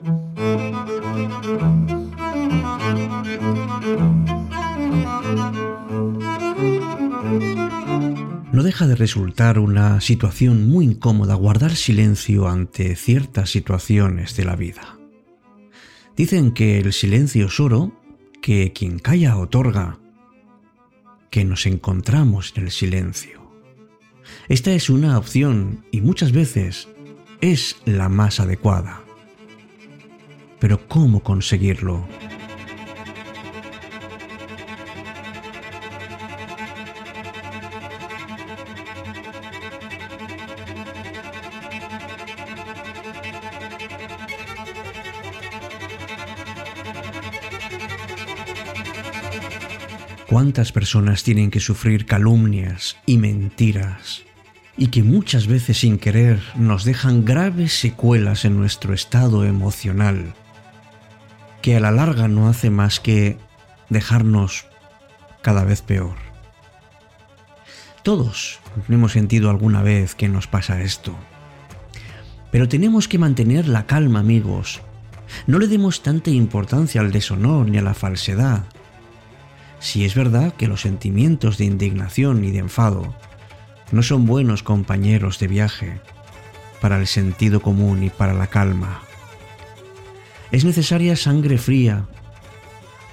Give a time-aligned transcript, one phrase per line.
[0.00, 0.12] No
[8.62, 14.96] deja de resultar una situación muy incómoda guardar silencio ante ciertas situaciones de la vida.
[16.16, 18.00] Dicen que el silencio es oro,
[18.40, 19.98] que quien calla otorga,
[21.30, 23.50] que nos encontramos en el silencio.
[24.48, 26.86] Esta es una opción y muchas veces
[27.40, 29.07] es la más adecuada.
[30.58, 32.06] Pero ¿cómo conseguirlo?
[50.28, 54.24] ¿Cuántas personas tienen que sufrir calumnias y mentiras
[54.76, 60.34] y que muchas veces sin querer nos dejan graves secuelas en nuestro estado emocional,
[61.68, 63.36] que a la larga no hace más que
[63.90, 64.64] dejarnos
[65.42, 66.14] cada vez peor.
[68.02, 71.14] Todos hemos sentido alguna vez que nos pasa esto.
[72.50, 74.80] Pero tenemos que mantener la calma, amigos.
[75.46, 78.64] No le demos tanta importancia al deshonor ni a la falsedad.
[79.78, 83.14] Si es verdad que los sentimientos de indignación y de enfado
[83.92, 86.00] no son buenos compañeros de viaje
[86.80, 89.02] para el sentido común y para la calma.
[90.50, 92.06] Es necesaria sangre fría,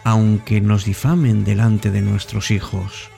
[0.06, 3.10] aunque nos difamen delante de nuestros hijos,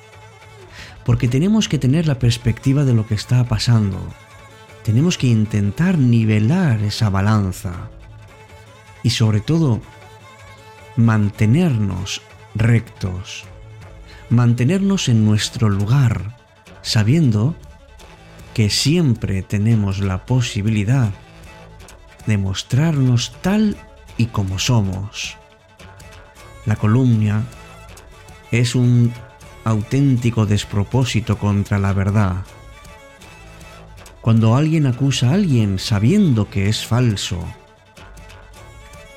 [1.05, 3.99] porque tenemos que tener la perspectiva de lo que está pasando.
[4.83, 7.89] Tenemos que intentar nivelar esa balanza.
[9.03, 9.81] Y sobre todo
[10.95, 12.21] mantenernos
[12.55, 13.43] rectos,
[14.29, 16.35] mantenernos en nuestro lugar,
[16.81, 17.55] sabiendo
[18.53, 21.11] que siempre tenemos la posibilidad
[22.25, 23.77] de mostrarnos tal
[24.17, 25.37] y como somos.
[26.65, 27.43] La columna
[28.51, 29.13] es un
[29.63, 32.37] auténtico despropósito contra la verdad.
[34.21, 37.39] Cuando alguien acusa a alguien sabiendo que es falso,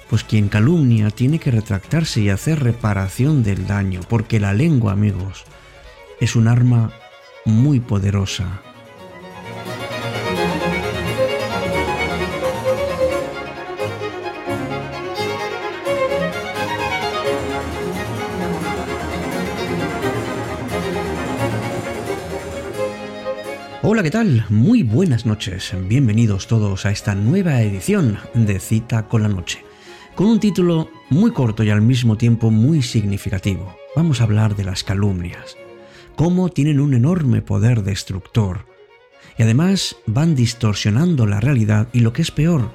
[0.08, 5.44] pues quien calumnia tiene que retractarse y hacer reparación del daño, porque la lengua, amigos,
[6.20, 6.92] es un arma
[7.44, 8.60] muy poderosa.
[23.92, 24.46] Hola, ¿qué tal?
[24.50, 25.74] Muy buenas noches.
[25.88, 29.64] Bienvenidos todos a esta nueva edición de Cita con la Noche,
[30.14, 33.74] con un título muy corto y al mismo tiempo muy significativo.
[33.96, 35.56] Vamos a hablar de las calumnias
[36.14, 38.64] cómo tienen un enorme poder destructor.
[39.36, 42.70] Y además van distorsionando la realidad y lo que es peor,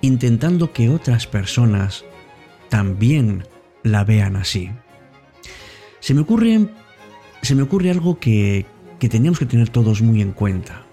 [0.00, 2.06] intentando que otras personas
[2.70, 3.46] también
[3.82, 4.70] la vean así.
[6.00, 6.68] Se me ocurre,
[7.42, 8.64] se me ocurre algo que,
[9.04, 10.86] que tenemos que tener todos muy en cuenta.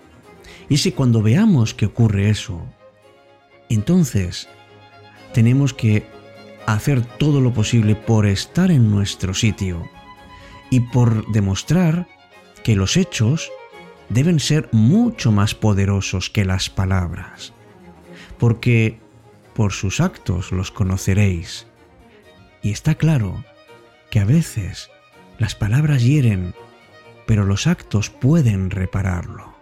[0.67, 2.61] Y es que cuando veamos que ocurre eso,
[3.69, 4.49] entonces
[5.33, 6.05] tenemos que
[6.65, 9.89] hacer todo lo posible por estar en nuestro sitio
[10.69, 12.05] y por demostrar
[12.65, 13.49] que los hechos
[14.09, 17.53] deben ser mucho más poderosos que las palabras,
[18.37, 18.99] porque
[19.55, 21.65] por sus actos los conoceréis.
[22.61, 23.45] Y está claro
[24.09, 24.89] que a veces
[25.39, 26.53] las palabras hieren,
[27.25, 29.55] pero los actos pueden repararlo.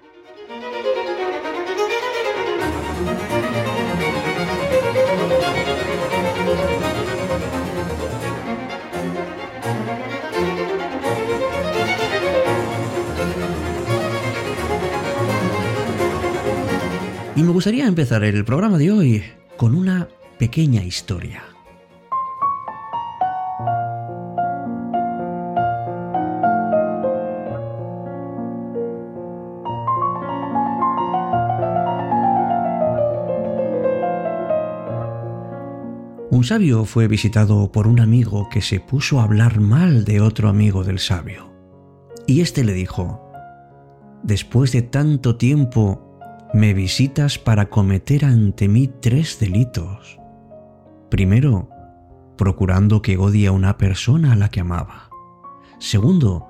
[17.35, 19.23] Y me gustaría empezar el programa de hoy
[19.55, 21.43] con una pequeña historia.
[36.39, 40.47] Un sabio fue visitado por un amigo que se puso a hablar mal de otro
[40.47, 41.51] amigo del sabio.
[42.27, 43.29] Y éste le dijo,
[44.23, 46.17] Después de tanto tiempo
[46.53, 50.17] me visitas para cometer ante mí tres delitos.
[51.11, 51.67] Primero,
[52.37, 55.09] procurando que odie a una persona a la que amaba.
[55.77, 56.47] Segundo,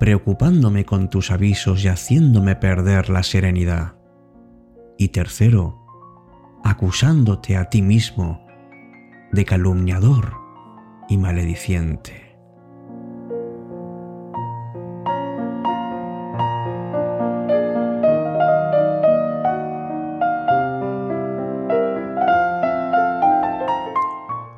[0.00, 3.96] preocupándome con tus avisos y haciéndome perder la serenidad.
[4.96, 5.84] Y tercero,
[6.64, 8.47] acusándote a ti mismo
[9.32, 10.34] de calumniador
[11.08, 12.36] y malediciente.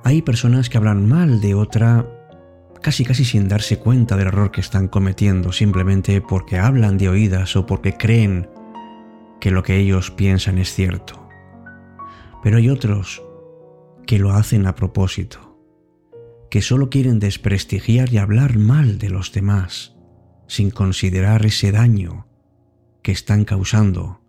[0.04, 2.04] Hay personas que hablan mal de otra
[2.82, 7.54] casi casi sin darse cuenta del error que están cometiendo, simplemente porque hablan de oídas
[7.56, 8.48] o porque creen
[9.40, 11.28] que lo que ellos piensan es cierto.
[12.42, 13.22] Pero hay otros
[14.10, 15.56] que lo hacen a propósito,
[16.50, 19.94] que solo quieren desprestigiar y hablar mal de los demás,
[20.48, 22.26] sin considerar ese daño
[23.02, 24.20] que están causando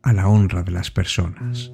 [0.00, 1.72] a la honra de las personas.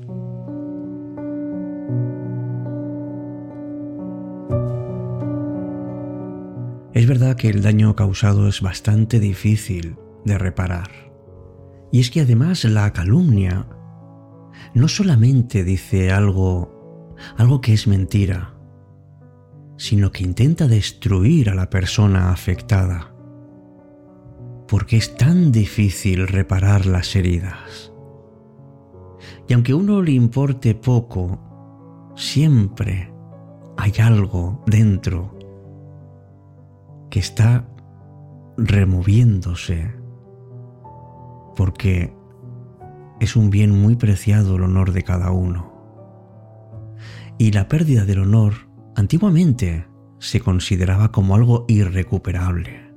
[6.92, 10.90] Es verdad que el daño causado es bastante difícil de reparar.
[11.92, 13.68] Y es que además la calumnia
[14.74, 16.81] no solamente dice algo,
[17.36, 18.54] algo que es mentira,
[19.76, 23.14] sino que intenta destruir a la persona afectada.
[24.68, 27.92] Porque es tan difícil reparar las heridas.
[29.48, 33.12] Y aunque a uno le importe poco, siempre
[33.76, 35.38] hay algo dentro
[37.10, 37.68] que está
[38.56, 40.02] removiéndose
[41.56, 42.14] porque
[43.20, 45.71] es un bien muy preciado el honor de cada uno.
[47.42, 48.54] Y la pérdida del honor
[48.94, 49.88] antiguamente
[50.20, 52.92] se consideraba como algo irrecuperable.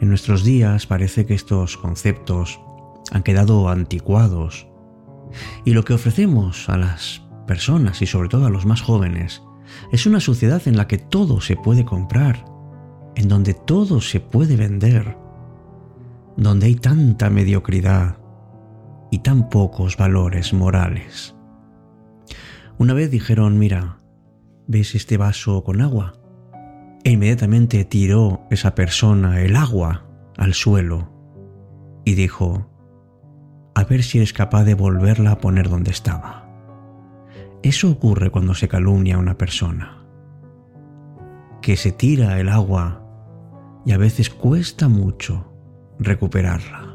[0.00, 2.60] En nuestros días parece que estos conceptos
[3.10, 4.68] han quedado anticuados
[5.64, 9.42] y lo que ofrecemos a las personas y sobre todo a los más jóvenes
[9.90, 12.44] es una sociedad en la que todo se puede comprar,
[13.16, 15.18] en donde todo se puede vender,
[16.36, 18.18] donde hay tanta mediocridad
[19.10, 21.34] y tan pocos valores morales.
[22.82, 23.98] Una vez dijeron, mira,
[24.66, 26.14] ¿ves este vaso con agua?
[27.04, 30.04] E inmediatamente tiró esa persona el agua
[30.36, 31.08] al suelo
[32.04, 32.68] y dijo,
[33.76, 36.50] a ver si eres capaz de volverla a poner donde estaba.
[37.62, 40.04] Eso ocurre cuando se calumnia a una persona,
[41.60, 43.06] que se tira el agua
[43.86, 45.54] y a veces cuesta mucho
[46.00, 46.91] recuperarla.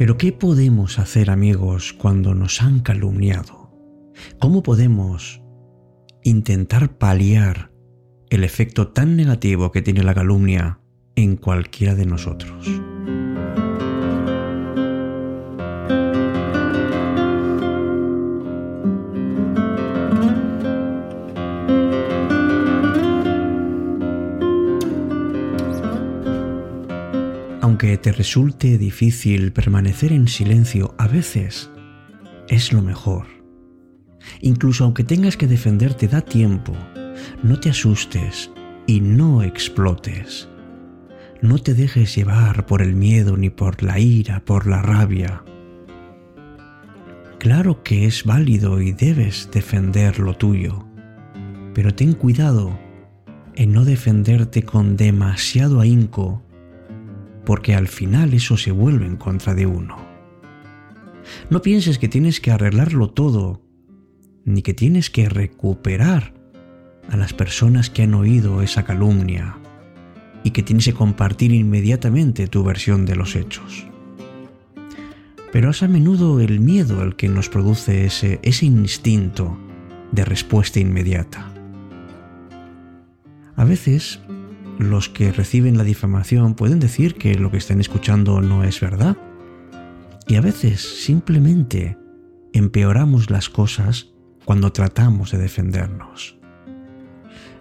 [0.00, 3.70] Pero ¿qué podemos hacer amigos cuando nos han calumniado?
[4.38, 5.42] ¿Cómo podemos
[6.22, 7.70] intentar paliar
[8.30, 10.80] el efecto tan negativo que tiene la calumnia
[11.16, 12.66] en cualquiera de nosotros?
[28.02, 31.70] Te resulte difícil permanecer en silencio, a veces
[32.48, 33.26] es lo mejor.
[34.40, 36.74] Incluso aunque tengas que defenderte, da tiempo.
[37.42, 38.50] No te asustes
[38.86, 40.48] y no explotes.
[41.42, 45.42] No te dejes llevar por el miedo ni por la ira, por la rabia.
[47.38, 50.86] Claro que es válido y debes defender lo tuyo,
[51.74, 52.78] pero ten cuidado
[53.54, 56.42] en no defenderte con demasiado ahínco
[57.50, 59.96] porque al final eso se vuelve en contra de uno.
[61.50, 63.60] No pienses que tienes que arreglarlo todo,
[64.44, 66.32] ni que tienes que recuperar
[67.08, 69.58] a las personas que han oído esa calumnia
[70.44, 73.84] y que tienes que compartir inmediatamente tu versión de los hechos.
[75.50, 79.58] Pero es a menudo el miedo el que nos produce ese, ese instinto
[80.12, 81.52] de respuesta inmediata.
[83.56, 84.20] A veces
[84.80, 89.16] los que reciben la difamación pueden decir que lo que están escuchando no es verdad.
[90.26, 91.98] Y a veces simplemente
[92.52, 94.12] empeoramos las cosas
[94.44, 96.38] cuando tratamos de defendernos.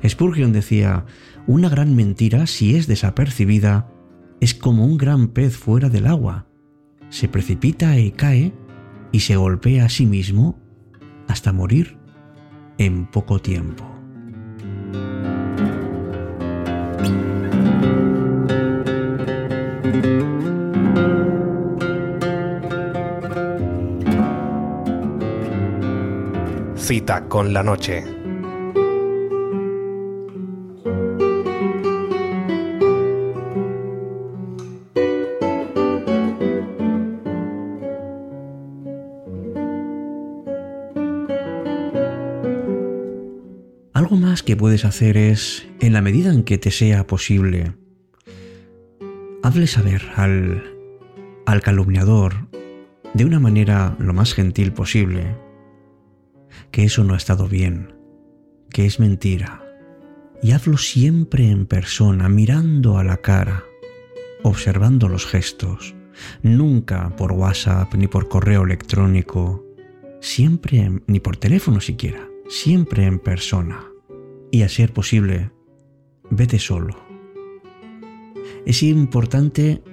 [0.07, 1.05] Spurgeon decía,
[1.45, 3.91] una gran mentira, si es desapercibida,
[4.39, 6.47] es como un gran pez fuera del agua.
[7.09, 8.53] Se precipita y cae
[9.11, 10.57] y se golpea a sí mismo
[11.27, 11.97] hasta morir
[12.77, 13.98] en poco tiempo.
[26.75, 28.18] Cita con la noche.
[44.43, 47.73] Que puedes hacer es, en la medida en que te sea posible,
[49.43, 50.63] hazle saber al,
[51.45, 52.47] al calumniador,
[53.13, 55.35] de una manera lo más gentil posible,
[56.71, 57.93] que eso no ha estado bien,
[58.69, 59.63] que es mentira.
[60.41, 63.63] Y hazlo siempre en persona, mirando a la cara,
[64.43, 65.95] observando los gestos,
[66.43, 69.65] nunca por WhatsApp ni por correo electrónico,
[70.21, 73.89] siempre ni por teléfono siquiera, siempre en persona.
[74.51, 75.51] Y a ser posible,
[76.29, 76.95] vete solo.
[78.65, 79.83] Es importante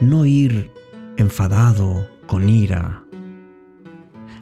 [0.00, 0.70] no ir
[1.16, 3.04] enfadado, con ira,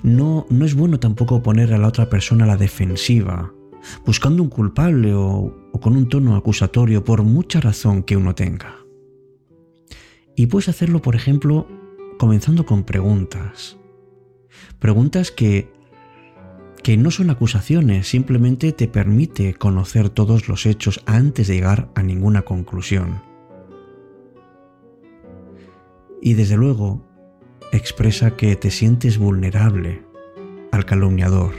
[0.03, 3.53] no, no es bueno tampoco poner a la otra persona a la defensiva,
[4.07, 8.77] buscando un culpable o, o con un tono acusatorio por mucha razón que uno tenga.
[10.37, 11.67] Y puedes hacerlo, por ejemplo,
[12.19, 13.77] comenzando con preguntas.
[14.79, 15.73] Preguntas que,
[16.89, 22.03] que no son acusaciones, simplemente te permite conocer todos los hechos antes de llegar a
[22.03, 23.21] ninguna conclusión.
[26.23, 27.07] Y desde luego,
[27.73, 30.03] expresa que te sientes vulnerable
[30.73, 31.53] al calumniador.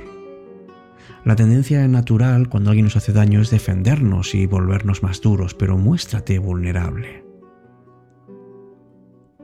[1.23, 5.77] La tendencia natural cuando alguien nos hace daño es defendernos y volvernos más duros, pero
[5.77, 7.23] muéstrate vulnerable.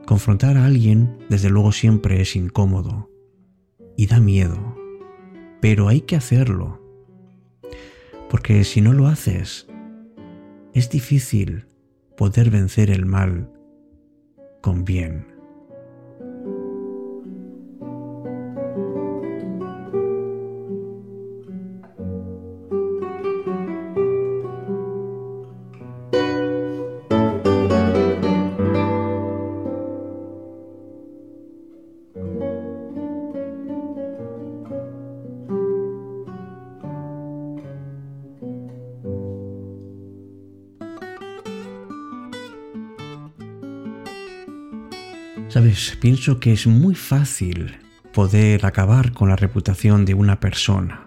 [0.04, 3.08] Confrontar a alguien, desde luego, siempre es incómodo
[3.96, 4.75] y da miedo,
[5.60, 6.80] pero hay que hacerlo,
[8.30, 9.66] porque si no lo haces,
[10.74, 11.66] es difícil
[12.16, 13.50] poder vencer el mal
[14.60, 15.35] con bien.
[45.76, 47.76] Sabes, pienso que es muy fácil
[48.14, 51.06] poder acabar con la reputación de una persona.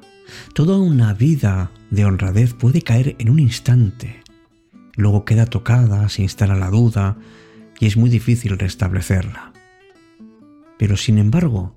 [0.53, 4.21] Toda una vida de honradez puede caer en un instante.
[4.95, 7.17] Luego queda tocada, se instala la duda
[7.79, 9.53] y es muy difícil restablecerla.
[10.77, 11.75] Pero sin embargo,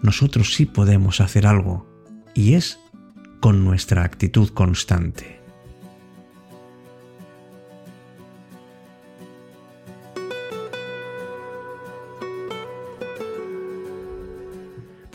[0.00, 1.88] nosotros sí podemos hacer algo
[2.32, 2.78] y es
[3.40, 5.37] con nuestra actitud constante.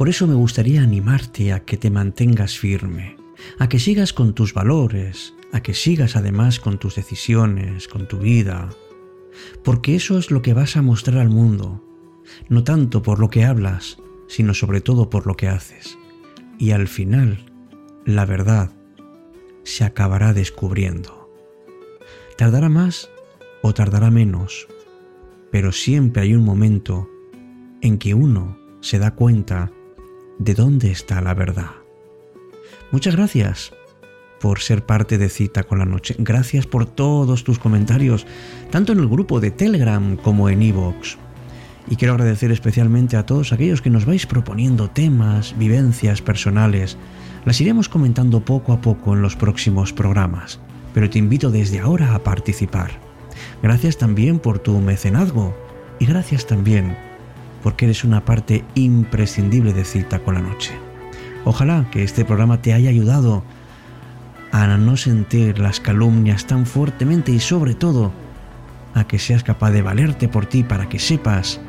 [0.03, 3.15] Por eso me gustaría animarte a que te mantengas firme,
[3.57, 8.17] a que sigas con tus valores, a que sigas además con tus decisiones, con tu
[8.17, 8.69] vida,
[9.63, 11.81] porque eso es lo que vas a mostrar al mundo,
[12.49, 15.97] no tanto por lo que hablas, sino sobre todo por lo que haces.
[16.59, 17.45] Y al final,
[18.03, 18.71] la verdad
[19.63, 21.31] se acabará descubriendo.
[22.37, 23.09] Tardará más
[23.61, 24.67] o tardará menos,
[25.49, 27.09] pero siempre hay un momento
[27.79, 29.71] en que uno se da cuenta
[30.39, 31.71] de dónde está la verdad.
[32.91, 33.73] Muchas gracias
[34.39, 36.15] por ser parte de Cita con la Noche.
[36.19, 38.27] Gracias por todos tus comentarios,
[38.71, 41.17] tanto en el grupo de Telegram como en Evox.
[41.89, 46.97] Y quiero agradecer especialmente a todos aquellos que nos vais proponiendo temas, vivencias personales.
[47.45, 50.59] Las iremos comentando poco a poco en los próximos programas,
[50.93, 52.91] pero te invito desde ahora a participar.
[53.61, 55.55] Gracias también por tu mecenazgo
[55.99, 56.97] y gracias también
[57.63, 60.73] porque eres una parte imprescindible de Cita con la Noche.
[61.45, 63.43] Ojalá que este programa te haya ayudado
[64.51, 68.11] a no sentir las calumnias tan fuertemente y sobre todo
[68.93, 71.59] a que seas capaz de valerte por ti para que sepas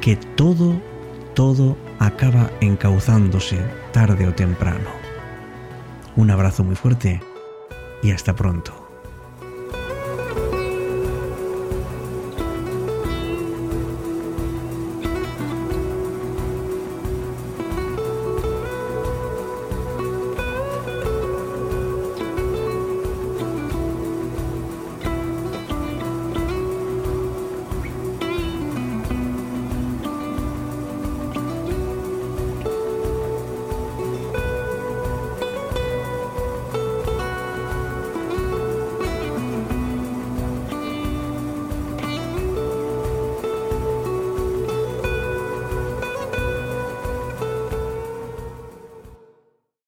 [0.00, 0.80] que todo,
[1.34, 3.58] todo acaba encauzándose
[3.92, 4.90] tarde o temprano.
[6.16, 7.20] Un abrazo muy fuerte
[8.02, 8.83] y hasta pronto.